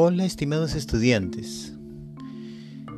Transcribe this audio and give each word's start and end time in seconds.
Hola 0.00 0.24
estimados 0.24 0.76
estudiantes. 0.76 1.72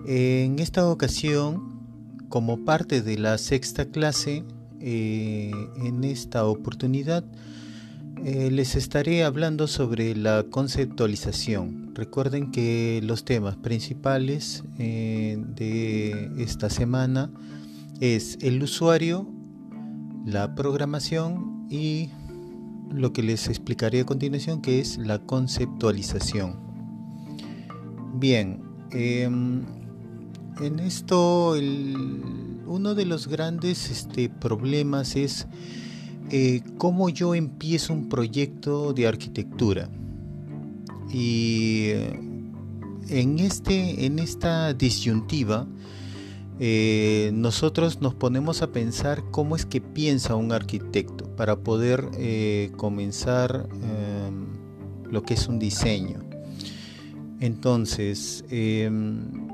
En 0.07 0.59
esta 0.59 0.87
ocasión, 0.87 1.81
como 2.29 2.67
parte 2.67 3.01
de 3.01 3.17
la 3.17 3.39
sexta 3.39 3.87
clase, 3.87 4.45
eh, 4.81 5.51
en 5.83 6.05
esta 6.05 6.45
oportunidad 6.45 7.25
eh, 8.23 8.51
les 8.51 8.75
estaré 8.75 9.25
hablando 9.25 9.67
sobre 9.67 10.15
la 10.15 10.45
conceptualización. 10.51 11.95
Recuerden 11.95 12.51
que 12.51 13.01
los 13.03 13.25
temas 13.25 13.57
principales 13.57 14.63
eh, 14.79 15.43
de 15.57 16.31
esta 16.37 16.69
semana 16.69 17.31
es 18.01 18.37
el 18.43 18.63
usuario, 18.63 19.27
la 20.27 20.55
programación 20.55 21.67
y 21.71 22.11
lo 22.93 23.15
que 23.15 23.23
les 23.23 23.49
explicaré 23.49 24.01
a 24.01 24.05
continuación 24.05 24.61
que 24.61 24.81
es 24.81 24.99
la 24.99 25.19
conceptualización. 25.19 26.70
Bien, 28.15 28.61
em, 28.91 29.63
en 30.61 30.79
esto 30.81 31.55
uno 32.67 32.95
de 32.95 33.05
los 33.05 33.29
grandes 33.29 33.91
este, 33.91 34.29
problemas 34.29 35.17
es 35.17 35.47
eh, 36.31 36.63
cómo 36.79 37.09
yo 37.09 37.35
empiezo 37.35 37.93
un 37.93 38.09
proyecto 38.09 38.93
de 38.93 39.07
arquitectura. 39.07 39.89
Y 41.13 41.87
eh, 41.87 42.21
en, 43.09 43.39
este, 43.41 44.07
en 44.07 44.21
esta 44.21 44.73
disyuntiva, 44.73 45.67
eh, 46.61 47.31
nosotros 47.35 48.01
nos 48.01 48.15
ponemos 48.15 48.63
a 48.63 48.71
pensar 48.71 49.25
cómo 49.33 49.57
es 49.57 49.67
que 49.67 49.81
piensa 49.81 50.37
un 50.37 50.53
arquitecto 50.53 51.25
para 51.37 51.57
poder 51.57 52.09
comenzar 52.77 53.69
em, 53.83 54.47
lo 55.11 55.23
que 55.23 55.35
es 55.35 55.49
un 55.49 55.59
diseño. 55.59 56.30
Entonces, 57.41 58.45
em, 58.51 59.49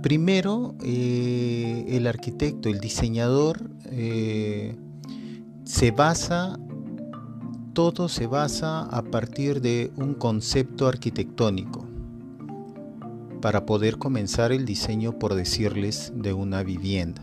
primero, 0.00 0.74
eh, 0.82 1.84
el 1.88 2.06
arquitecto, 2.06 2.70
el 2.70 2.80
diseñador, 2.80 3.70
eh, 3.90 4.74
se 5.64 5.90
basa, 5.90 6.58
todo 7.74 8.08
se 8.08 8.26
basa 8.26 8.84
a 8.84 9.02
partir 9.02 9.60
de 9.60 9.92
un 9.96 10.14
concepto 10.14 10.88
arquitectónico 10.88 11.86
para 13.42 13.66
poder 13.66 13.98
comenzar 13.98 14.50
el 14.50 14.64
diseño, 14.64 15.18
por 15.18 15.34
decirles, 15.34 16.12
de 16.14 16.32
una 16.32 16.62
vivienda. 16.62 17.22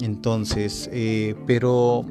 Entonces, 0.00 0.88
eh, 0.90 1.34
pero 1.46 2.06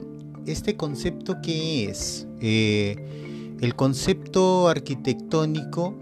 este 0.45 0.77
concepto 0.77 1.37
qué 1.41 1.85
es? 1.85 2.27
el 2.39 3.75
concepto 3.75 4.67
arquitectónico 4.67 5.95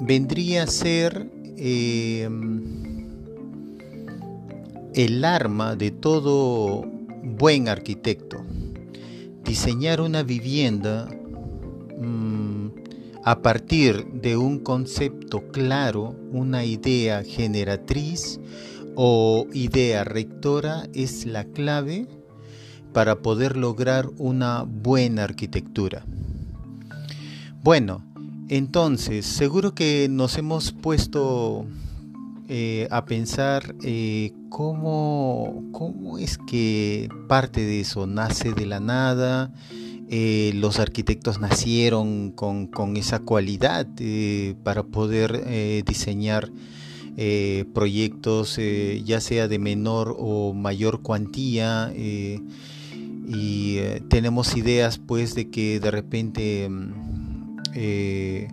vendría 0.00 0.64
a 0.64 0.66
ser 0.66 1.30
em, 1.56 3.06
el 4.94 5.24
arma 5.24 5.76
de 5.76 5.90
todo 5.90 6.84
buen 7.22 7.68
arquitecto. 7.68 8.44
Diseñar 9.44 10.00
una 10.00 10.22
vivienda 10.22 11.08
mm, 12.00 12.68
a 13.24 13.42
partir 13.42 14.06
de 14.12 14.36
un 14.36 14.58
concepto 14.60 15.48
claro, 15.52 16.16
una 16.32 16.64
idea 16.64 17.22
generatriz 17.22 18.40
o 18.96 19.46
idea 19.52 20.04
rectora 20.04 20.88
es 20.94 21.26
la 21.26 21.44
clave 21.44 22.08
para 22.92 23.20
poder 23.22 23.56
lograr 23.56 24.10
una 24.18 24.62
buena 24.62 25.24
arquitectura. 25.24 26.04
Bueno, 27.62 28.09
entonces, 28.50 29.26
seguro 29.26 29.76
que 29.76 30.08
nos 30.10 30.36
hemos 30.36 30.72
puesto 30.72 31.66
eh, 32.48 32.88
a 32.90 33.04
pensar 33.04 33.76
eh, 33.84 34.32
cómo, 34.48 35.70
es 36.18 36.36
que 36.36 37.08
parte 37.28 37.60
de 37.60 37.78
eso 37.82 38.08
nace 38.08 38.52
de 38.52 38.66
la 38.66 38.80
nada. 38.80 39.52
Eh, 40.08 40.50
los 40.56 40.80
arquitectos 40.80 41.40
nacieron 41.40 42.32
con, 42.32 42.96
esa 42.96 43.20
cualidad 43.20 43.86
para 44.64 44.82
poder 44.82 45.84
diseñar 45.84 46.50
proyectos 47.72 48.58
ya 49.04 49.20
sea 49.20 49.46
de 49.46 49.60
menor 49.60 50.16
o 50.18 50.54
mayor 50.54 51.02
cuantía 51.02 51.92
y 51.94 53.78
tenemos 54.08 54.56
ideas 54.56 54.98
pues 54.98 55.36
de 55.36 55.50
que 55.50 55.78
de 55.78 55.90
repente 55.92 56.68
mm, 56.68 57.19
eh, 57.74 58.48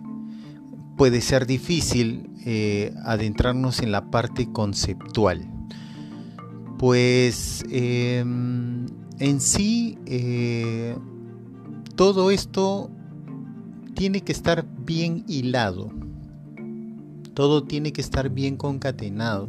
puede 0.96 1.20
ser 1.20 1.46
difícil 1.46 2.30
eh, 2.44 2.94
adentrarnos 3.04 3.80
en 3.80 3.92
la 3.92 4.10
parte 4.10 4.50
conceptual. 4.50 5.48
Pues 6.78 7.64
em, 7.70 8.86
en 9.18 9.40
sí 9.40 9.98
eh, 10.06 10.96
todo 11.96 12.30
esto 12.30 12.90
tiene 13.94 14.22
que 14.22 14.32
estar 14.32 14.66
bien 14.84 15.24
hilado. 15.26 15.90
Todo 17.34 17.64
tiene 17.64 17.92
que 17.92 18.00
estar 18.00 18.30
bien 18.30 18.56
concatenado. 18.56 19.48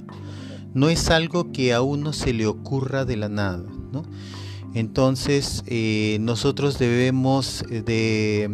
No 0.74 0.90
es 0.90 1.10
algo 1.10 1.52
que 1.52 1.74
a 1.74 1.82
uno 1.82 2.14
se 2.14 2.34
le 2.34 2.46
ocurra 2.46 3.06
de 3.06 3.18
la 3.18 3.30
nada. 3.30 3.66
Entonces 4.76 5.64
nosotros 6.20 6.78
debemos 6.78 7.66
de 7.68 8.52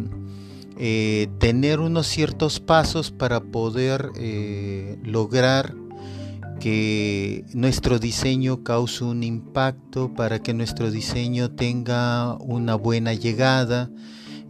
eh, 0.78 1.28
tener 1.38 1.80
unos 1.80 2.06
ciertos 2.06 2.60
pasos 2.60 3.10
para 3.10 3.40
poder 3.40 4.10
eh, 4.16 4.98
lograr 5.02 5.74
que 6.60 7.44
nuestro 7.54 7.98
diseño 7.98 8.62
cause 8.62 9.02
un 9.02 9.22
impacto, 9.22 10.12
para 10.12 10.42
que 10.42 10.52
nuestro 10.52 10.90
diseño 10.90 11.50
tenga 11.50 12.34
una 12.34 12.74
buena 12.74 13.14
llegada 13.14 13.90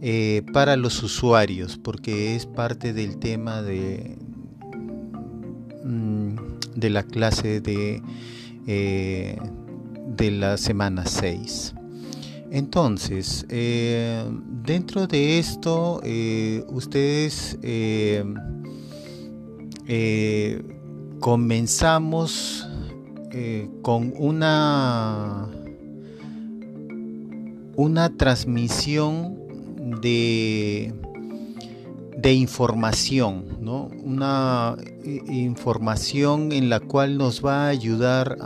eh, 0.01 0.43
para 0.51 0.75
los 0.75 1.01
usuarios, 1.01 1.77
porque 1.77 2.35
es 2.35 2.45
parte 2.45 2.91
del 2.91 3.19
tema 3.19 3.61
de, 3.61 4.17
mm, 5.85 6.35
de 6.75 6.89
la 6.89 7.03
clase 7.03 7.61
de, 7.61 8.01
de 8.65 10.31
la 10.31 10.57
semana 10.57 11.05
6. 11.05 11.76
Entonces, 12.51 13.45
eh, 13.49 14.23
dentro 14.63 15.05
de 15.05 15.37
esto, 15.37 15.99
eh, 16.03 16.63
ustedes 16.69 17.57
eh, 17.61 18.23
comenzamos 21.19 22.67
con 23.83 24.13
una, 24.17 25.47
una 27.75 28.17
transmisión 28.17 29.37
de, 30.01 30.91
de 32.17 32.33
información, 32.33 33.57
¿no? 33.61 33.89
una 34.03 34.75
información 35.03 36.51
en 36.51 36.69
la 36.69 36.79
cual 36.79 37.17
nos 37.17 37.45
va 37.45 37.65
a 37.65 37.67
ayudar 37.67 38.37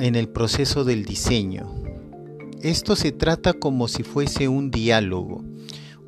en 0.00 0.14
el 0.16 0.28
proceso 0.28 0.82
del 0.82 1.04
diseño. 1.04 1.85
Esto 2.62 2.96
se 2.96 3.12
trata 3.12 3.52
como 3.52 3.88
si 3.88 4.02
fuese 4.02 4.48
un 4.48 4.70
diálogo. 4.70 5.44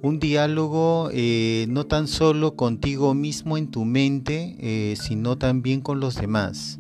Un 0.03 0.21
diálogo 0.21 1.11
eh, 1.13 1.67
no 1.69 1.85
tan 1.85 2.07
solo 2.07 2.55
contigo 2.55 3.15
mismo 3.15 3.57
en 3.59 3.69
tu 3.69 3.85
mente, 3.85 4.57
eh, 4.61 4.97
sino 4.97 5.37
también 5.37 5.81
con 5.81 6.01
los 6.01 6.15
demás. 6.15 6.79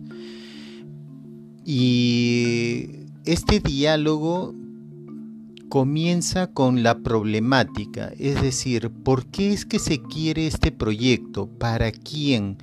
Y 1.64 2.88
este 3.24 3.60
diálogo 3.60 4.54
comienza 5.68 6.46
con 6.46 6.82
la 6.82 7.00
problemática, 7.00 8.10
es 8.18 8.40
decir, 8.40 8.90
¿por 8.90 9.26
qué 9.26 9.52
es 9.52 9.66
que 9.66 9.78
se 9.78 10.00
quiere 10.00 10.46
este 10.46 10.72
proyecto? 10.72 11.46
¿Para 11.46 11.92
quién? 11.92 12.56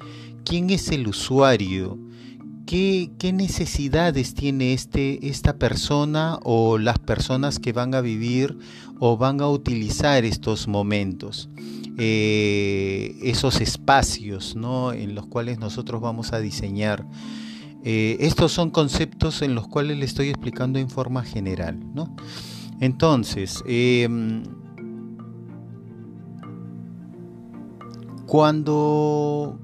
¿Quién 0.44 0.70
es 0.70 0.90
el 0.90 1.08
usuario? 1.08 2.00
¿Qué, 2.66 3.32
necesidades 3.32 4.34
tiene 4.34 4.74
este, 4.74 5.28
esta 5.28 5.58
persona 5.58 6.40
o 6.44 6.80
las 6.80 6.98
personas 6.98 7.60
que 7.60 7.74
van 7.74 7.94
a 7.94 8.02
vivir 8.02 8.58
o 9.00 9.18
van 9.18 9.40
a 9.42 9.48
utilizar 9.48 10.26
estos 10.26 10.68
momentos? 10.68 11.50
Eh, 11.98 13.16
esos 13.22 13.62
espacios 13.62 14.56
en 14.56 15.16
los 15.16 15.28
cuales 15.28 15.60
nosotros 15.60 16.02
vamos 16.02 16.34
a 16.34 16.40
diseñar. 16.40 17.06
Eh, 17.84 18.18
estos 18.20 18.52
son 18.52 18.72
conceptos 18.72 19.44
en 19.44 19.54
los 19.54 19.68
cuales 19.68 19.98
le 19.98 20.06
estoy 20.06 20.30
explicando 20.30 20.80
en 20.80 20.90
forma 20.90 21.24
general. 21.24 21.80
Entonces, 22.80 23.64
em, 23.68 24.42
cuando 28.26 29.60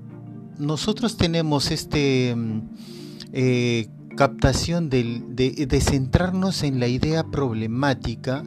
nosotros 0.62 1.18
tenemos 1.18 1.72
este 1.72 2.36
eh, 3.34 3.88
captación 4.16 4.90
de, 4.90 5.82
centrarnos 5.82 6.64
en 6.64 6.80
la 6.80 6.88
idea 6.88 7.24
problemática, 7.24 8.44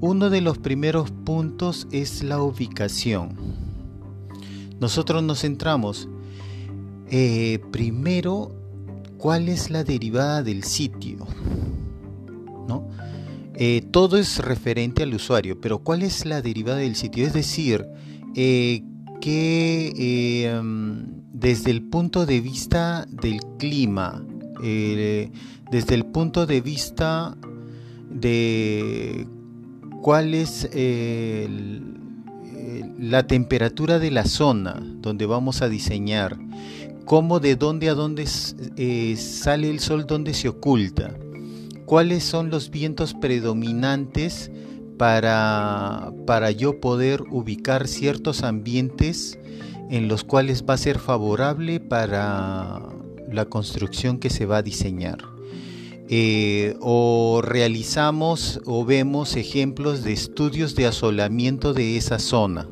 uno 0.00 0.30
de 0.30 0.40
los 0.40 0.58
primeros 0.58 1.12
puntos 1.12 1.86
es 1.92 2.24
la 2.24 2.42
ubicación. 2.42 3.36
Nosotros 4.80 5.22
nos 5.22 5.42
centramos 5.42 6.08
eh, 7.08 7.60
primero 7.70 8.50
cuál 9.16 9.48
es 9.48 9.70
la 9.70 9.84
derivada 9.84 10.42
del 10.42 10.64
sitio. 10.64 11.18
¿no? 12.66 12.88
Eh, 13.54 13.86
todo 13.92 14.18
es 14.18 14.38
referente 14.38 15.04
al 15.04 15.14
usuario, 15.14 15.60
pero 15.60 15.78
¿cuál 15.78 16.02
es 16.02 16.26
la 16.26 16.42
derivada 16.42 16.78
del 16.78 16.96
sitio? 16.96 17.24
Es 17.24 17.32
decir, 17.32 17.86
eh, 18.34 18.82
que 19.20 20.48
em, 20.48 21.21
desde 21.32 21.70
el 21.70 21.82
punto 21.82 22.26
de 22.26 22.40
vista 22.40 23.06
del 23.10 23.40
clima, 23.58 24.24
desde 24.60 25.94
el 25.94 26.06
punto 26.06 26.46
de 26.46 26.60
vista 26.60 27.36
de 28.10 29.26
cuál 30.02 30.34
es 30.34 30.68
la 32.98 33.26
temperatura 33.26 33.98
de 33.98 34.10
la 34.10 34.24
zona 34.24 34.80
donde 35.00 35.26
vamos 35.26 35.62
a 35.62 35.68
diseñar, 35.68 36.38
cómo 37.04 37.40
de 37.40 37.56
dónde 37.56 37.88
a 37.88 37.94
dónde 37.94 38.26
eh, 38.76 39.16
sale 39.16 39.70
el 39.70 39.80
sol, 39.80 40.06
dónde 40.06 40.34
se 40.34 40.48
oculta, 40.48 41.14
cuáles 41.84 42.24
son 42.24 42.50
los 42.50 42.70
vientos 42.70 43.14
predominantes 43.14 44.50
para, 44.98 46.12
para 46.26 46.50
yo 46.52 46.80
poder 46.80 47.22
ubicar 47.30 47.88
ciertos 47.88 48.44
ambientes 48.44 49.38
en 49.92 50.08
los 50.08 50.24
cuales 50.24 50.64
va 50.66 50.72
a 50.72 50.78
ser 50.78 50.98
favorable 50.98 51.78
para 51.78 52.80
la 53.30 53.44
construcción 53.44 54.18
que 54.18 54.30
se 54.30 54.46
va 54.46 54.56
a 54.56 54.62
diseñar. 54.62 55.18
Eh, 56.08 56.76
o 56.80 57.42
realizamos 57.44 58.62
o 58.64 58.86
vemos 58.86 59.36
ejemplos 59.36 60.02
de 60.02 60.14
estudios 60.14 60.74
de 60.76 60.86
asolamiento 60.86 61.74
de 61.74 61.98
esa 61.98 62.18
zona, 62.18 62.68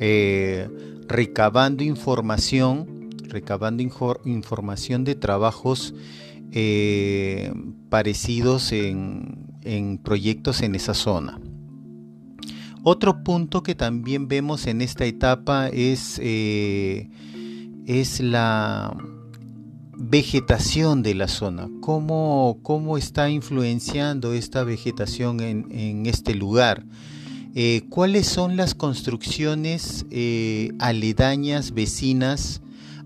eh, 0.00 0.68
recabando 1.08 1.82
información, 1.82 3.08
recabando 3.22 3.82
información 3.82 5.04
de 5.04 5.14
trabajos 5.14 5.94
eh, 6.52 7.54
parecidos 7.88 8.72
en, 8.72 9.46
en, 9.64 9.96
proyectos 9.96 10.60
en 10.60 10.74
esa 10.74 10.92
zona. 10.92 11.40
Otro 12.90 13.22
punto 13.22 13.62
que 13.62 13.74
también 13.74 14.28
vemos 14.28 14.66
en 14.66 14.80
esta 14.80 15.04
etapa 15.04 15.68
es, 15.68 16.18
es 16.18 18.20
la 18.20 18.96
vegetación 19.92 21.02
de 21.02 21.14
la 21.14 21.28
zona, 21.28 21.68
cómo, 21.82 22.60
cómo 22.62 22.96
está 22.96 23.28
influenciando 23.28 24.32
esta 24.32 24.64
vegetación 24.64 25.40
en, 25.40 26.06
este 26.06 26.34
lugar, 26.34 26.86
eh, 27.54 27.82
cuáles 27.90 28.26
son 28.26 28.56
las 28.56 28.74
construcciones 28.74 30.06
eh, 30.10 30.72
aledañas, 30.78 31.74
vecinas 31.74 32.62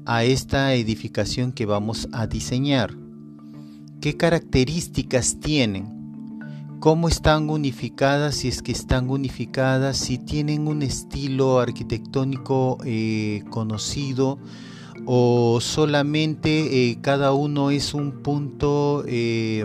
a 0.06 0.22
esta 0.22 0.74
edificación 0.74 1.50
que 1.50 1.66
vamos 1.66 2.08
a 2.12 2.28
diseñar, 2.28 2.94
qué 4.00 4.16
características 4.16 5.40
tienen, 5.40 6.01
cómo 6.82 7.06
están 7.06 7.48
unificadas, 7.48 8.34
si 8.34 8.48
es 8.48 8.60
que 8.60 8.72
están 8.72 9.08
unificadas, 9.08 9.96
si 9.96 10.18
tienen 10.18 10.66
un 10.66 10.82
estilo 10.82 11.60
arquitectónico 11.60 12.78
eh, 12.84 13.44
conocido, 13.50 14.40
o 15.06 15.60
solamente 15.60 16.90
eh, 16.90 16.98
cada 17.00 17.34
uno 17.34 17.70
es 17.70 17.94
un 17.94 18.24
punto 18.24 19.04
eh, 19.06 19.64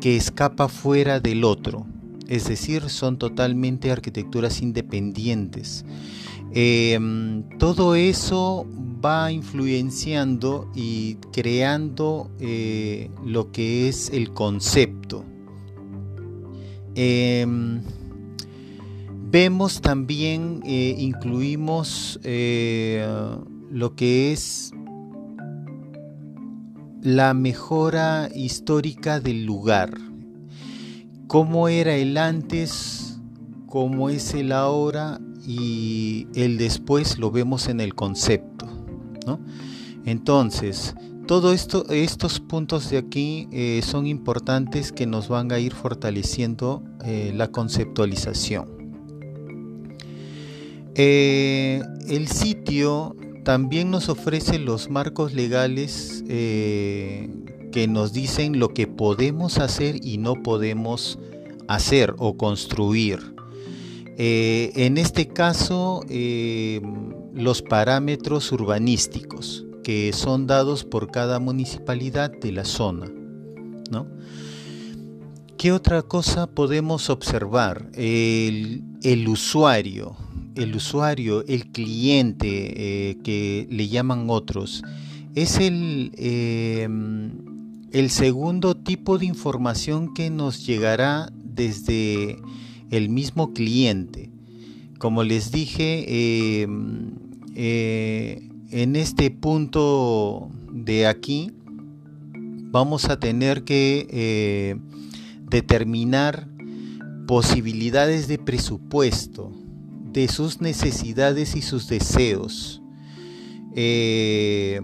que 0.00 0.16
escapa 0.16 0.68
fuera 0.68 1.20
del 1.20 1.44
otro. 1.44 1.84
Es 2.28 2.48
decir, 2.48 2.88
son 2.88 3.18
totalmente 3.18 3.90
arquitecturas 3.92 4.62
independientes. 4.62 5.84
Todo 7.58 7.94
eso 7.94 8.66
va 9.04 9.30
influenciando 9.30 10.70
y 10.74 11.16
creando 11.30 12.30
lo 13.22 13.52
que 13.52 13.90
es 13.90 14.08
el 14.08 14.32
concepto. 14.32 15.35
Em, 16.96 17.82
vemos 19.30 19.80
también, 19.80 20.62
incluimos 20.64 22.18
lo 23.70 23.94
que 23.94 24.32
es 24.32 24.72
la 27.02 27.34
mejora 27.34 28.28
histórica 28.34 29.20
del 29.20 29.44
lugar. 29.44 29.94
Cómo 31.28 31.68
era 31.68 31.94
el 31.94 32.16
antes, 32.16 33.20
cómo 33.66 34.08
es 34.10 34.34
el 34.34 34.50
ahora 34.50 35.20
y 35.46 36.26
el 36.34 36.58
después 36.58 37.18
lo 37.18 37.30
vemos 37.30 37.68
en 37.68 37.80
el 37.80 37.94
concepto. 37.94 38.66
Entonces, 40.04 40.94
todos 41.26 41.54
esto, 41.54 41.86
estos 41.90 42.38
puntos 42.38 42.88
de 42.90 42.98
aquí 42.98 43.48
eh, 43.50 43.80
son 43.82 44.06
importantes 44.06 44.92
que 44.92 45.06
nos 45.06 45.28
van 45.28 45.50
a 45.50 45.58
ir 45.58 45.74
fortaleciendo 45.74 46.82
eh, 47.04 47.32
la 47.34 47.48
conceptualización. 47.48 48.68
Eh, 50.94 51.82
el 52.08 52.28
sitio 52.28 53.16
también 53.44 53.90
nos 53.90 54.08
ofrece 54.08 54.58
los 54.58 54.88
marcos 54.88 55.34
legales 55.34 56.24
que 56.26 57.86
nos 57.88 58.12
dicen 58.12 58.58
lo 58.58 58.70
que 58.70 58.86
podemos 58.86 59.58
hacer 59.58 60.04
y 60.04 60.18
no 60.18 60.42
podemos 60.42 61.18
hacer 61.68 62.14
o 62.18 62.36
construir. 62.36 63.20
En 64.18 64.96
este 64.96 65.28
caso, 65.28 66.02
los 67.34 67.62
parámetros 67.62 68.50
urbanísticos 68.50 69.65
que 69.86 70.12
son 70.12 70.48
dados 70.48 70.82
por 70.82 71.12
cada 71.12 71.38
municipalidad 71.38 72.32
de 72.32 72.50
la 72.50 72.64
zona. 72.64 73.06
¿Qué 75.56 75.70
otra 75.70 76.02
cosa 76.02 76.48
podemos 76.48 77.08
observar? 77.08 77.88
el 77.94 79.28
usuario 79.28 80.16
el 80.56 80.74
usuario, 80.74 81.44
el 81.46 81.66
cliente 81.66 83.10
eh, 83.10 83.18
que 83.22 83.68
le 83.70 83.88
llaman 83.88 84.26
otros, 84.28 84.82
es 85.34 85.58
el, 85.58 86.10
em, 86.16 87.30
el 87.92 88.10
segundo 88.10 88.74
tipo 88.74 89.18
de 89.18 89.26
información 89.26 90.14
que 90.14 90.30
nos 90.30 90.66
llegará 90.66 91.30
desde 91.44 92.38
el 92.90 93.10
mismo 93.10 93.52
cliente. 93.52 94.30
Como 94.98 95.22
les 95.24 95.52
dije, 95.52 96.06
eh, 97.54 98.45
en 98.70 98.96
este 98.96 99.30
punto 99.30 100.50
de 100.70 101.06
aquí 101.06 101.52
vamos 102.70 103.06
a 103.06 103.18
tener 103.18 103.64
que 103.64 104.06
eh, 104.10 104.76
determinar 105.48 106.48
posibilidades 107.26 108.28
de 108.28 108.38
presupuesto 108.38 109.52
de 110.12 110.28
sus 110.28 110.60
necesidades 110.60 111.56
y 111.56 111.62
sus 111.62 111.88
deseos, 111.88 112.82
eh, 113.74 114.80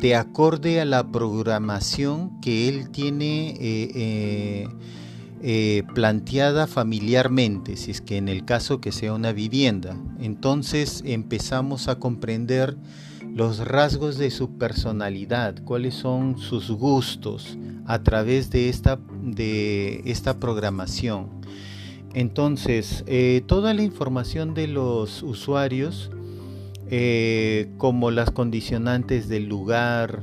de 0.00 0.14
acorde 0.14 0.80
a 0.80 0.84
la 0.84 1.10
programación 1.10 2.40
que 2.40 2.68
él 2.68 2.90
tiene 2.90 3.54
eh, 3.58 4.68
eh, 5.42 5.84
planteada 5.94 6.66
familiarmente, 6.66 7.76
si 7.78 7.90
es 7.90 8.02
que 8.02 8.18
en 8.18 8.28
el 8.28 8.44
caso 8.44 8.80
que 8.80 8.92
sea 8.92 9.14
una 9.14 9.32
vivienda. 9.32 9.96
Entonces 10.20 11.02
empezamos 11.06 11.88
a 11.88 11.98
comprender 11.98 12.76
los 13.34 13.58
rasgos 13.66 14.18
de 14.18 14.30
su 14.30 14.58
personalidad, 14.58 15.62
cuáles 15.64 15.94
son 15.94 16.36
sus 16.36 16.70
gustos 16.70 17.56
a 17.86 18.02
través 18.02 18.50
de 18.50 18.68
esta, 18.68 18.98
de 19.22 20.02
esta 20.04 20.38
programación. 20.38 21.28
Entonces, 22.12 23.02
eh, 23.06 23.42
toda 23.46 23.72
la 23.72 23.82
información 23.82 24.52
de 24.52 24.66
los 24.66 25.22
usuarios, 25.22 26.10
eh, 26.90 27.70
como 27.78 28.10
las 28.10 28.30
condicionantes 28.30 29.28
del 29.28 29.48
lugar, 29.48 30.22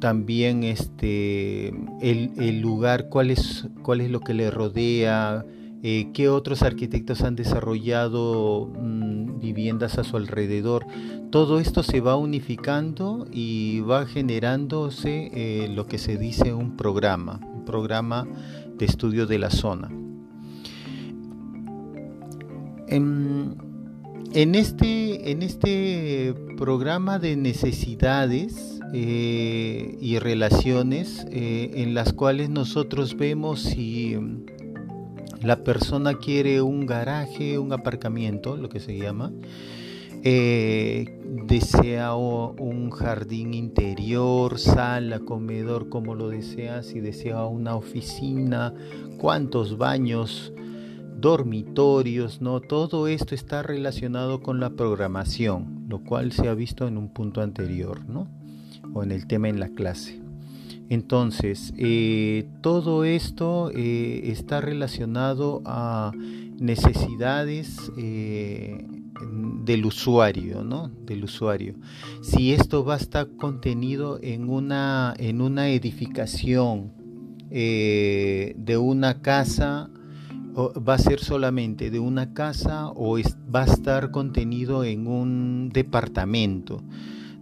también 0.00 0.64
este, 0.64 1.68
el, 2.00 2.60
lugar, 2.60 3.08
cuál 3.08 3.30
es, 3.30 3.66
cuál 3.82 4.00
es 4.00 4.10
lo 4.10 4.20
que 4.20 4.34
le 4.34 4.50
rodea, 4.50 5.44
qué 5.82 6.28
otros 6.28 6.62
arquitectos 6.62 7.22
han 7.22 7.36
desarrollado 7.36 8.66
mm, 8.66 9.38
viviendas 9.38 9.98
a 9.98 10.04
su 10.04 10.16
alrededor. 10.16 10.84
Todo 11.30 11.60
esto 11.60 11.82
se 11.82 12.00
va 12.00 12.16
unificando 12.16 13.26
y 13.30 13.80
va 13.80 14.06
generándose 14.06 15.68
lo 15.74 15.86
que 15.86 15.98
se 15.98 16.16
dice 16.16 16.52
un 16.52 16.76
programa, 16.76 17.40
un 17.54 17.64
programa 17.64 18.26
de 18.76 18.84
estudio 18.84 19.26
de 19.26 19.38
la 19.38 19.50
zona. 19.50 19.90
En, 22.88 24.54
este, 24.54 25.30
en 25.30 25.42
este 25.42 26.34
programa 26.56 27.18
de 27.18 27.36
necesidades 27.36 28.75
eh, 28.92 29.96
y 30.00 30.18
relaciones 30.18 31.26
eh, 31.30 31.70
en 31.74 31.94
las 31.94 32.12
cuales 32.12 32.50
nosotros 32.50 33.16
vemos 33.16 33.60
si 33.60 34.16
la 35.42 35.62
persona 35.64 36.14
quiere 36.14 36.62
un 36.62 36.86
garaje, 36.86 37.58
un 37.58 37.72
aparcamiento, 37.72 38.56
lo 38.56 38.68
que 38.68 38.80
se 38.80 38.96
llama, 38.96 39.32
eh, 40.22 41.20
desea 41.46 42.14
un 42.14 42.90
jardín 42.90 43.54
interior, 43.54 44.58
sala, 44.58 45.20
comedor, 45.20 45.88
como 45.88 46.14
lo 46.14 46.28
desea, 46.28 46.82
si 46.82 47.00
desea 47.00 47.44
una 47.44 47.76
oficina, 47.76 48.74
cuántos 49.18 49.78
baños, 49.78 50.52
dormitorios, 51.18 52.40
¿no? 52.40 52.60
Todo 52.60 53.08
esto 53.08 53.34
está 53.34 53.62
relacionado 53.62 54.42
con 54.42 54.58
la 54.60 54.70
programación, 54.70 55.86
lo 55.88 56.02
cual 56.02 56.32
se 56.32 56.48
ha 56.48 56.54
visto 56.54 56.88
en 56.88 56.98
un 56.98 57.08
punto 57.08 57.40
anterior, 57.40 58.04
¿no? 58.08 58.28
O 58.96 59.02
en 59.02 59.12
el 59.12 59.26
tema 59.26 59.50
en 59.50 59.60
la 59.60 59.68
clase. 59.68 60.18
Entonces, 60.88 61.74
eh, 61.76 62.48
todo 62.62 63.04
esto 63.04 63.70
eh, 63.74 64.30
está 64.30 64.62
relacionado 64.62 65.60
a 65.66 66.12
necesidades 66.58 67.92
eh, 67.98 68.86
del 69.66 69.84
usuario, 69.84 70.64
¿no? 70.64 70.90
Del 71.04 71.24
usuario. 71.24 71.74
Si 72.22 72.54
esto 72.54 72.86
va 72.86 72.94
a 72.94 72.96
estar 72.96 73.28
contenido 73.36 74.18
en 74.22 74.48
una, 74.48 75.12
en 75.18 75.42
una 75.42 75.68
edificación 75.68 76.92
de 77.50 78.76
una 78.80 79.20
casa 79.20 79.90
va 80.56 80.94
a 80.94 80.98
ser 80.98 81.20
solamente 81.20 81.90
de 81.90 81.98
una 81.98 82.32
casa 82.32 82.88
o 82.88 83.18
va 83.54 83.62
a 83.62 83.66
estar 83.66 84.10
contenido 84.10 84.84
en 84.84 85.06
un 85.06 85.68
departamento 85.70 86.82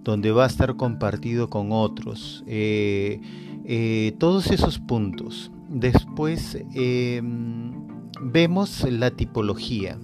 donde 0.04 0.30
va 0.30 0.44
a 0.44 0.46
estar 0.46 0.76
compartido 0.76 1.48
con 1.48 1.72
otros. 1.72 2.44
Eh, 2.46 3.20
eh, 3.64 4.14
todos 4.18 4.50
esos 4.50 4.78
puntos. 4.78 5.50
Después 5.68 6.58
em, 6.74 7.72
vemos 8.20 8.86
la 8.88 9.10
tipología. 9.10 9.98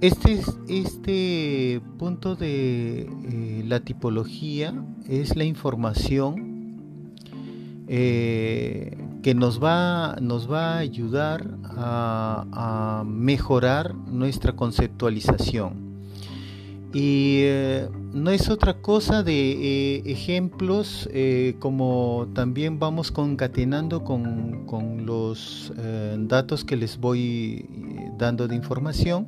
Este, 0.00 0.40
este 0.68 1.80
punto 1.98 2.36
de 2.36 3.08
eh, 3.28 3.64
la 3.66 3.80
tipología 3.80 4.74
es 5.08 5.36
la 5.36 5.44
información 5.44 6.54
que 7.88 9.34
nos 9.36 9.62
va, 9.62 10.16
nos 10.20 10.50
va 10.50 10.74
a 10.74 10.78
ayudar 10.78 11.56
a, 11.64 13.04
mejorar 13.06 13.94
nuestra 13.94 14.54
conceptualización. 14.56 15.85
Y 16.92 17.40
eh, 17.42 17.88
no 18.12 18.30
es 18.30 18.48
otra 18.48 18.80
cosa 18.80 19.22
de 19.22 19.52
eh, 19.52 20.02
ejemplos, 20.06 21.08
eh, 21.12 21.56
como 21.58 22.28
también 22.34 22.78
vamos 22.78 23.10
concatenando 23.10 24.04
con, 24.04 24.66
con 24.66 25.04
los 25.04 25.72
datos 26.18 26.64
que 26.64 26.76
les 26.76 26.98
voy 26.98 27.66
dando 28.18 28.48
de 28.48 28.56
información, 28.56 29.26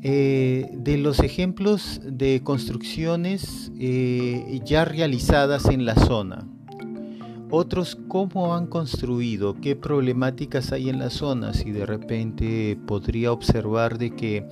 de 0.00 0.98
los 1.00 1.20
ejemplos 1.20 2.00
de 2.04 2.40
construcciones 2.42 3.70
ya 4.64 4.84
realizadas 4.84 5.66
en 5.66 5.84
la 5.84 5.94
zona. 5.94 6.46
Otros 7.50 7.98
cómo 8.08 8.54
han 8.54 8.66
construido, 8.66 9.60
qué 9.60 9.76
problemáticas 9.76 10.72
hay 10.72 10.88
en 10.88 10.98
la 10.98 11.10
zona, 11.10 11.52
si 11.52 11.70
de 11.70 11.84
repente 11.84 12.78
podría 12.86 13.30
observar 13.30 13.98
de 13.98 14.16
que 14.16 14.48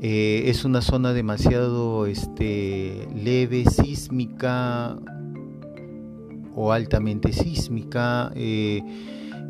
eh, 0.00 0.44
es 0.46 0.64
una 0.64 0.82
zona 0.82 1.12
demasiado 1.12 2.06
este, 2.06 3.08
leve, 3.14 3.64
sísmica 3.64 4.98
o 6.54 6.72
altamente 6.72 7.32
sísmica, 7.32 8.32
eh, 8.34 8.82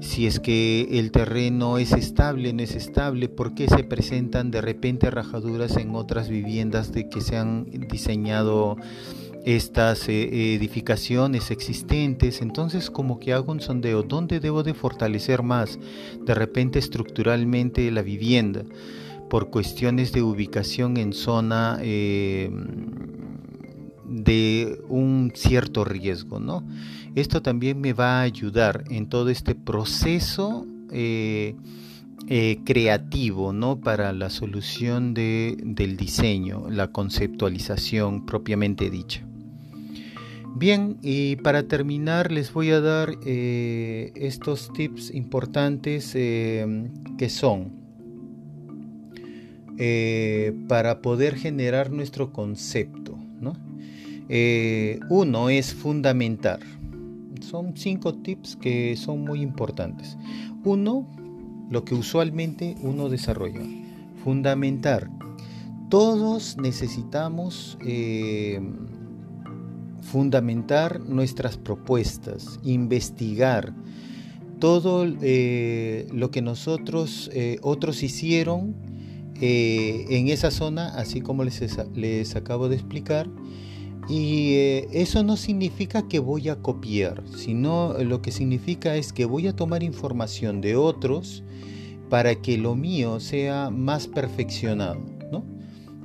si 0.00 0.26
es 0.26 0.40
que 0.40 0.98
el 0.98 1.10
terreno 1.10 1.78
es 1.78 1.92
estable, 1.92 2.52
no 2.52 2.62
es 2.62 2.74
estable, 2.74 3.28
por 3.28 3.54
qué 3.54 3.68
se 3.68 3.82
presentan 3.82 4.50
de 4.50 4.60
repente 4.60 5.10
rajaduras 5.10 5.76
en 5.76 5.94
otras 5.94 6.28
viviendas 6.28 6.92
de 6.92 7.08
que 7.08 7.20
se 7.20 7.36
han 7.36 7.64
diseñado 7.88 8.76
estas 9.44 10.08
eh, 10.08 10.54
edificaciones 10.54 11.50
existentes, 11.50 12.42
entonces 12.42 12.90
como 12.90 13.18
que 13.20 13.32
hago 13.32 13.52
un 13.52 13.60
sondeo, 13.60 14.02
¿dónde 14.02 14.40
debo 14.40 14.64
de 14.64 14.74
fortalecer 14.74 15.42
más 15.42 15.78
de 16.20 16.34
repente 16.34 16.78
estructuralmente 16.78 17.90
la 17.90 18.02
vivienda? 18.02 18.64
Por 19.28 19.50
cuestiones 19.50 20.12
de 20.12 20.22
ubicación 20.22 20.96
en 20.96 21.12
zona 21.12 21.78
eh, 21.82 22.50
de 24.04 24.80
un 24.88 25.32
cierto 25.34 25.84
riesgo, 25.84 26.40
¿no? 26.40 26.64
Esto 27.14 27.42
también 27.42 27.80
me 27.80 27.92
va 27.92 28.20
a 28.20 28.22
ayudar 28.22 28.84
en 28.90 29.08
todo 29.08 29.30
este 29.30 29.54
proceso 29.54 30.66
eh, 32.28 32.58
creativo, 32.64 33.52
¿no? 33.52 33.80
Para 33.80 34.12
la 34.12 34.30
solución 34.30 35.14
del 35.14 35.96
diseño, 35.96 36.68
la 36.68 36.88
conceptualización 36.88 38.26
propiamente 38.26 38.90
dicha. 38.90 39.24
Bien, 40.58 40.96
y 41.02 41.36
para 41.36 41.64
terminar 41.64 42.32
les 42.32 42.52
voy 42.52 42.70
a 42.70 42.80
dar 42.80 43.10
eh, 43.24 44.10
estos 44.16 44.72
tips 44.72 45.14
importantes 45.14 46.12
eh, 46.14 46.88
que 47.18 47.28
son 47.28 47.85
eh, 49.78 50.52
para 50.68 51.02
poder 51.02 51.36
generar 51.36 51.90
nuestro 51.90 52.32
concepto. 52.32 53.18
uno 55.08 55.50
es 55.50 55.74
fundamentar. 55.74 56.60
Son 57.40 57.76
cinco 57.76 58.14
tips 58.14 58.56
que 58.56 58.96
son 58.96 59.22
muy 59.22 59.40
importantes. 59.40 60.16
Uno, 60.64 61.06
lo 61.70 61.84
que 61.84 61.94
usualmente 61.94 62.74
uno 62.82 63.08
desarrolla. 63.08 63.62
Fundamentar. 64.24 65.08
Todos 65.88 66.56
necesitamos 66.56 67.78
fundamentar 70.00 71.00
nuestras 71.00 71.56
propuestas, 71.56 72.58
investigar 72.64 73.74
todo 74.58 75.06
eh, 75.22 76.06
lo 76.12 76.30
que 76.30 76.42
nosotros, 76.42 77.30
eh, 77.34 77.58
otros 77.62 78.02
hicieron 78.02 78.74
eh, 79.40 80.06
en 80.08 80.28
esa 80.28 80.50
zona, 80.50 80.88
así 80.88 81.20
como 81.20 81.44
les, 81.44 81.62
les 81.94 82.36
acabo 82.36 82.68
de 82.68 82.76
explicar. 82.76 83.28
Y 84.08 84.54
eso 84.92 85.24
no 85.24 85.36
significa 85.36 86.06
que 86.06 86.20
voy 86.20 86.48
a 86.48 86.56
copiar, 86.62 87.24
sino 87.36 87.92
lo 87.94 88.22
que 88.22 88.30
significa 88.30 88.94
es 88.94 89.12
que 89.12 89.24
voy 89.24 89.48
a 89.48 89.56
tomar 89.56 89.82
información 89.82 90.60
de 90.60 90.76
otros 90.76 91.42
para 92.08 92.36
que 92.36 92.56
lo 92.56 92.76
mío 92.76 93.18
sea 93.18 93.70
más 93.70 94.06
perfeccionado. 94.06 95.16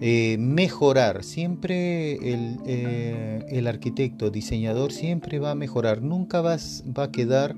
Eh, 0.04 0.38
mejorar, 0.40 1.24
siempre 1.24 2.18
eh, 2.24 3.46
el, 3.48 3.68
arquitecto, 3.68 4.32
diseñador, 4.32 4.92
siempre 4.92 5.38
va 5.38 5.52
a 5.52 5.56
mejorar, 5.56 6.02
nunca 6.02 6.42
va, 6.42 6.58
va 6.98 7.04
a 7.04 7.12
quedar 7.12 7.56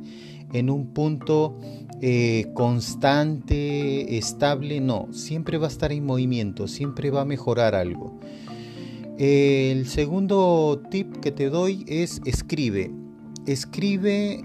en 0.54 0.70
un 0.70 0.94
punto 0.94 1.58
eh, 2.02 2.48
constante, 2.54 4.18
estable, 4.18 4.80
no, 4.80 5.10
siempre 5.12 5.58
va 5.58 5.68
a 5.68 5.70
estar 5.70 5.92
en 5.92 6.06
movimiento, 6.06 6.68
siempre 6.68 7.12
va 7.12 7.22
a 7.22 7.26
mejorar 7.26 7.76
algo. 7.76 8.20
El 9.18 9.88
segundo 9.88 10.82
tip 10.90 11.18
que 11.18 11.32
te 11.32 11.50
doy 11.50 11.86
es 11.88 12.22
escribe. 12.26 12.92
Escribe 13.46 14.40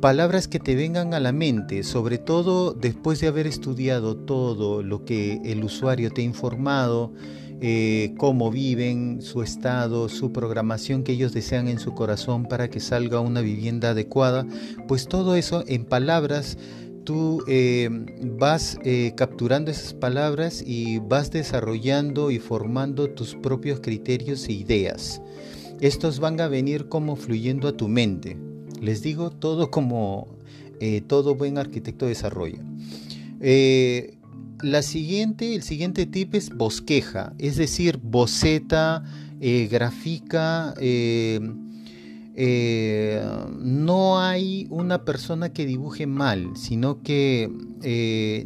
palabras 0.00 0.46
que 0.46 0.58
te 0.58 0.74
vengan 0.74 1.14
a 1.14 1.20
la 1.20 1.32
mente, 1.32 1.82
sobre 1.82 2.18
todo 2.18 2.72
después 2.72 3.20
de 3.20 3.28
haber 3.28 3.46
estudiado 3.46 4.16
todo 4.16 4.82
lo 4.82 5.04
que 5.04 5.40
el 5.44 5.64
usuario 5.64 6.10
te 6.10 6.20
ha 6.20 6.24
informado, 6.24 7.12
eh, 7.62 8.12
cómo 8.18 8.50
viven, 8.50 9.22
su 9.22 9.42
estado, 9.42 10.10
su 10.10 10.30
programación 10.30 11.02
que 11.02 11.12
ellos 11.12 11.32
desean 11.32 11.68
en 11.68 11.78
su 11.78 11.94
corazón 11.94 12.44
para 12.44 12.68
que 12.68 12.80
salga 12.80 13.20
una 13.20 13.40
vivienda 13.40 13.90
adecuada, 13.90 14.46
pues 14.86 15.08
todo 15.08 15.36
eso 15.36 15.64
en 15.66 15.86
palabras 15.86 16.58
tú 17.04 17.42
eh, 17.46 17.88
vas 18.38 18.78
eh, 18.84 19.12
capturando 19.16 19.70
esas 19.70 19.94
palabras 19.94 20.62
y 20.66 20.98
vas 20.98 21.30
desarrollando 21.30 22.30
y 22.30 22.40
formando 22.40 23.08
tus 23.08 23.34
propios 23.34 23.80
criterios 23.80 24.48
e 24.48 24.52
ideas. 24.52 25.22
Estos 25.80 26.20
van 26.20 26.38
a 26.42 26.48
venir 26.48 26.88
como 26.88 27.16
fluyendo 27.16 27.68
a 27.68 27.76
tu 27.76 27.88
mente. 27.88 28.36
Les 28.82 29.02
digo 29.02 29.30
todo 29.30 29.70
como 29.70 30.28
todo 31.06 31.34
buen 31.36 31.56
arquitecto 31.56 32.04
desarrolla. 32.04 32.58
La 34.62 34.82
siguiente, 34.82 35.54
el 35.54 35.62
siguiente 35.62 36.06
tip 36.06 36.34
es 36.34 36.50
bosqueja, 36.50 37.32
es 37.38 37.56
decir, 37.56 37.98
boceta, 38.02 39.04
eh, 39.40 39.68
grafica. 39.70 40.74
no 43.58 44.20
hay 44.20 44.66
una 44.68 45.04
persona 45.04 45.52
que 45.52 45.66
dibuje 45.66 46.06
mal, 46.06 46.50
sino 46.56 47.02
que 47.02 47.50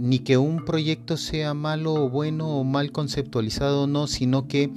ni 0.00 0.18
que 0.20 0.36
un 0.36 0.64
proyecto 0.64 1.16
sea 1.16 1.54
malo 1.54 1.94
o 1.94 2.10
bueno 2.10 2.48
o 2.48 2.64
mal 2.64 2.92
conceptualizado, 2.92 3.86
no, 3.86 4.06
sino 4.06 4.46
que 4.46 4.70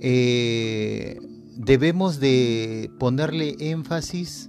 eh, 0.00 1.20
debemos 1.56 2.20
de 2.20 2.90
ponerle 2.98 3.54
énfasis 3.60 4.48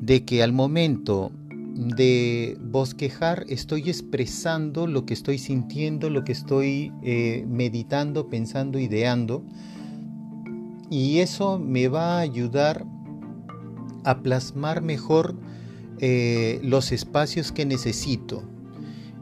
de 0.00 0.24
que 0.24 0.42
al 0.42 0.54
momento 0.54 1.30
de 1.76 2.56
bosquejar 2.60 3.44
estoy 3.48 3.90
expresando 3.90 4.86
lo 4.86 5.04
que 5.04 5.12
estoy 5.12 5.38
sintiendo, 5.38 6.08
lo 6.08 6.24
que 6.24 6.32
estoy 6.32 6.92
eh, 7.02 7.44
meditando, 7.46 8.28
pensando, 8.28 8.78
ideando. 8.78 9.44
Y 10.88 11.18
eso 11.18 11.58
me 11.58 11.88
va 11.88 12.16
a 12.16 12.20
ayudar 12.20 12.86
a 14.04 14.22
plasmar 14.22 14.82
mejor 14.82 15.36
eh, 15.98 16.60
los 16.62 16.92
espacios 16.92 17.52
que 17.52 17.66
necesito. 17.66 18.42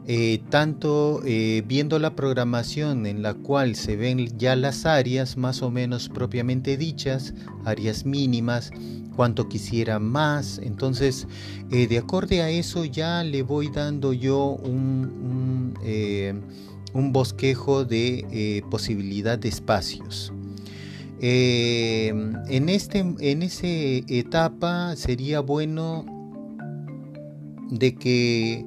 Eh, 0.07 0.39
tanto 0.49 1.21
viendo 1.65 1.97
la 1.97 2.15
programación 2.15 3.07
en 3.07 3.23
la 3.23 3.33
cual 3.33 3.75
se 3.75 3.95
ven 3.95 4.37
ya 4.37 4.55
las 4.55 4.85
áreas 4.85 5.35
más 5.35 5.63
o 5.63 5.71
menos 5.71 6.09
propiamente 6.09 6.77
dichas, 6.77 7.33
áreas 7.65 8.05
mínimas, 8.05 8.71
cuanto 9.15 9.47
quisiera 9.47 9.99
más. 9.99 10.59
Entonces, 10.61 11.27
eh, 11.71 11.87
de 11.87 11.97
acorde 11.97 12.41
a 12.41 12.49
eso 12.49 12.85
ya 12.85 13.23
le 13.23 13.41
voy 13.41 13.69
dando 13.69 14.13
yo 14.13 14.59
un, 14.63 15.73
eh, 15.83 16.33
bosquejo 16.93 17.83
de 17.83 18.25
eh, 18.31 18.61
posibilidad 18.69 19.37
de 19.37 19.49
espacios. 19.49 20.31
en, 21.19 22.69
este, 22.69 22.99
en 22.99 23.41
esa 23.41 23.67
etapa 23.67 24.95
sería 24.95 25.39
bueno 25.39 26.05
de 27.69 27.95
que 27.95 28.65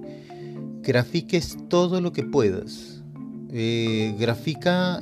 grafiques 0.88 1.58
todo 1.68 2.00
lo 2.00 2.12
que 2.12 2.24
puedas. 2.24 3.02
grafica 4.18 5.00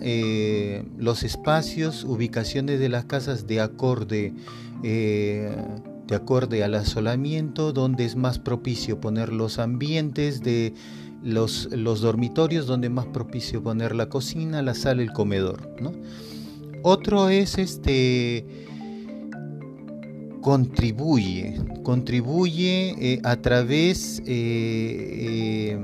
los 0.98 1.22
espacios, 1.22 2.04
ubicaciones 2.04 2.80
de 2.80 2.88
las 2.88 3.04
casas 3.04 3.46
de 3.46 3.60
acorde 3.60 4.34
eh, 4.82 5.56
de 6.06 6.14
acorde 6.14 6.62
al 6.62 6.74
asolamiento, 6.76 7.72
donde 7.72 8.04
es 8.04 8.14
más 8.14 8.38
propicio 8.38 9.00
poner 9.00 9.32
los 9.32 9.58
ambientes 9.58 10.40
de 10.40 10.72
los, 11.24 11.68
los 11.72 12.00
dormitorios, 12.00 12.66
donde 12.66 12.86
es 12.86 12.92
más 12.92 13.06
propicio 13.06 13.60
poner 13.60 13.94
la 13.94 14.08
cocina, 14.08 14.62
la 14.62 14.74
sala, 14.74 15.02
el 15.02 15.12
comedor. 15.12 15.68
Otro 16.82 17.28
es 17.28 17.58
este 17.58 18.46
contribuye, 20.46 21.60
contribuye 21.82 22.94
eh, 23.00 23.20
a 23.24 23.34
través 23.34 24.22
eh, 24.26 25.76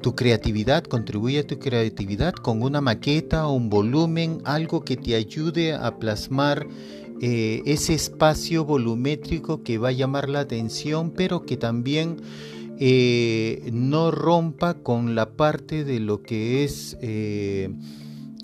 tu 0.00 0.14
creatividad, 0.14 0.84
contribuye 0.84 1.40
a 1.40 1.46
tu 1.48 1.58
creatividad 1.58 2.32
con 2.34 2.62
una 2.62 2.80
maqueta 2.80 3.48
o 3.48 3.54
un 3.54 3.70
volumen, 3.70 4.40
algo 4.44 4.84
que 4.84 4.96
te 4.96 5.16
ayude 5.16 5.72
a 5.72 5.98
plasmar 5.98 6.64
eh, 7.20 7.60
ese 7.66 7.94
espacio 7.94 8.64
volumétrico 8.64 9.64
que 9.64 9.78
va 9.78 9.88
a 9.88 9.92
llamar 9.92 10.28
la 10.28 10.38
atención, 10.38 11.10
pero 11.10 11.42
que 11.42 11.56
también 11.56 12.18
eh, 12.78 13.68
no 13.72 14.12
rompa 14.12 14.74
con 14.74 15.16
la 15.16 15.30
parte 15.30 15.82
de 15.82 15.98
lo 15.98 16.22
que 16.22 16.62
es 16.62 16.96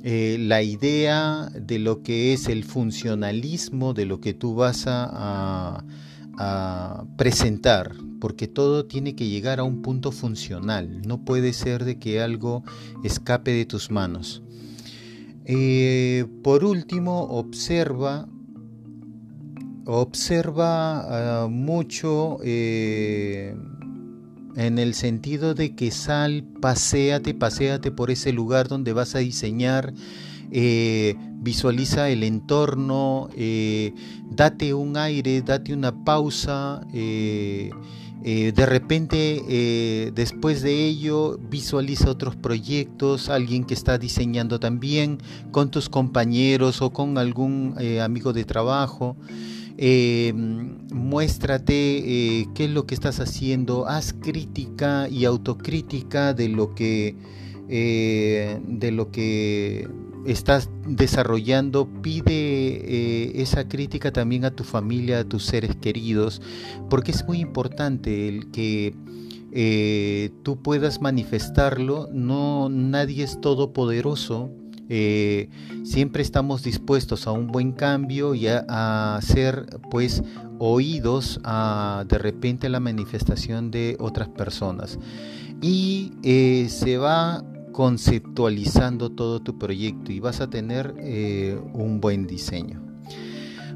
eh, 0.07 0.39
la 0.39 0.63
idea, 0.63 1.51
de 1.53 1.81
lo 1.81 2.03
que 2.03 2.33
es 2.33 2.47
el 2.47 2.63
funcionalismo, 2.65 3.93
de 3.93 4.07
lo 4.07 4.21
que 4.21 4.35
tú 4.35 4.55
vas 4.55 4.85
a 4.87 5.85
presentar 7.17 7.97
porque 8.21 8.49
todo 8.49 8.87
tiene 8.87 9.15
que 9.15 9.29
llegar 9.29 9.61
a 9.61 9.65
un 9.65 9.83
punto 9.83 10.13
funcional, 10.13 11.03
no 11.03 11.25
puede 11.25 11.53
ser 11.53 11.85
de 11.85 11.99
que 11.99 12.21
algo 12.21 12.63
escape 13.05 13.53
de 13.53 13.67
tus 13.67 13.91
manos. 13.91 14.43
Eh, 15.45 16.27
por 16.43 16.65
último, 16.65 17.23
observa, 17.23 18.29
observa 19.85 21.45
ah, 21.45 21.49
mucho 21.49 22.39
eh, 22.43 23.55
en 24.57 24.79
el 24.79 24.95
sentido 24.95 25.55
de 25.55 25.75
que 25.75 25.91
sal, 25.91 26.45
paséate, 26.61 27.35
paséate 27.35 27.91
por 27.91 28.11
ese 28.11 28.33
lugar 28.33 28.69
donde 28.69 28.93
vas 28.93 29.15
a 29.15 29.19
diseñar 29.19 29.93
eh, 30.51 31.17
visualiza 31.41 32.09
el 32.09 32.23
entorno, 32.23 33.29
date 34.31 34.75
un 34.75 34.97
aire, 34.97 35.43
date 35.43 35.75
una 35.75 36.05
pausa, 36.05 36.87
eh, 38.29 38.51
de 38.53 38.67
repente, 38.67 39.45
eh, 39.49 40.11
después 40.13 40.61
de 40.61 40.85
ello, 40.85 41.39
visualiza 41.39 42.11
otros 42.11 42.35
proyectos, 42.35 43.29
alguien 43.29 43.63
que 43.63 43.75
está 43.75 43.99
diseñando 43.99 44.59
también, 44.59 45.19
con 45.53 45.71
tus 45.71 45.89
compañeros 45.89 46.83
o 46.83 46.91
con 46.93 47.19
algún 47.19 47.77
eh, 47.79 48.01
amigo 48.01 48.33
de 48.33 48.45
trabajo. 48.45 49.17
Muéstrate 49.79 51.75
qué 52.55 52.65
es 52.65 52.71
lo 52.71 52.87
que 52.87 52.95
estás 52.95 53.21
haciendo, 53.21 53.87
haz 53.87 54.15
crítica 54.15 55.09
y 55.09 55.25
autocrítica 55.25 56.33
de 56.33 56.49
lo 56.49 56.75
que, 56.75 57.17
de 57.69 58.91
lo 58.93 59.11
que 59.11 59.89
estás 60.27 60.71
desarrollando, 60.87 61.89
pide 62.03 62.25
eh, 62.29 63.43
esa 63.43 63.69
crítica 63.69 64.13
también 64.13 64.45
a 64.45 64.51
tu 64.51 64.65
familia, 64.65 65.21
a 65.21 65.25
tus 65.25 65.45
seres 65.45 65.77
queridos, 65.77 66.43
porque 66.91 67.13
es 67.13 67.27
muy 67.27 67.41
importante 67.41 68.29
el 68.29 68.51
que 68.51 68.95
eh, 69.53 70.31
tú 70.43 70.63
puedas 70.63 71.01
manifestarlo. 71.01 72.09
No, 72.13 72.69
nadie 72.69 73.25
es 73.25 73.41
todopoderoso. 73.41 74.51
Eh, 74.89 75.49
siempre 75.85 76.23
estamos 76.23 76.63
dispuestos 76.63 77.27
a 77.27 77.33
un 77.33 77.49
buen 77.49 77.73
cambio 77.73 78.35
y 78.35 78.47
a, 78.49 79.19
ser 79.23 79.67
pues 79.91 80.23
oídos 80.59 81.41
a 81.45 82.05
de 82.09 82.19
repente 82.19 82.69
la 82.69 82.81
manifestación 82.81 83.71
de 83.71 83.97
otras 83.99 84.29
personas 84.29 84.99
y 85.61 86.13
se 86.69 86.99
va 86.99 87.45
conceptualizando 87.77 89.11
todo 89.11 89.41
tu 89.41 89.59
proyecto 89.59 90.11
y 90.11 90.19
vas 90.19 90.41
a 90.41 90.49
tener 90.49 90.95
eh, 90.99 91.61
un 91.75 92.01
buen 92.01 92.27
diseño. 92.27 92.81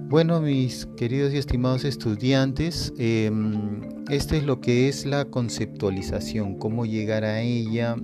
Bueno, 0.09 0.41
mis 0.41 0.87
queridos 0.97 1.35
y 1.35 1.37
estimados 1.37 1.85
estudiantes, 1.85 2.95
em, 2.97 3.83
esto 4.09 4.37
es 4.37 4.45
lo 4.45 4.59
que 4.63 4.89
es 4.89 5.05
la 5.05 5.27
conceptualización, 5.27 6.55
cómo 6.55 6.87
llegar 6.87 7.25
a 7.25 7.43
ella. 7.43 7.97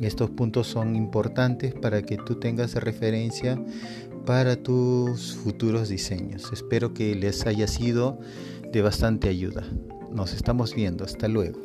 Estos 0.00 0.30
puntos 0.30 0.66
son 0.66 0.96
importantes 0.96 1.74
para 1.74 2.02
que 2.02 2.16
tú 2.16 2.36
tengas 2.36 2.74
referencia 2.74 3.62
para 4.24 4.56
tus 4.56 5.34
futuros 5.36 5.88
diseños. 5.88 6.50
Espero 6.52 6.94
que 6.94 7.14
les 7.14 7.46
haya 7.46 7.66
sido 7.66 8.18
de 8.72 8.82
bastante 8.82 9.28
ayuda. 9.28 9.64
Nos 10.10 10.32
estamos 10.32 10.74
viendo. 10.74 11.04
Hasta 11.04 11.28
luego. 11.28 11.60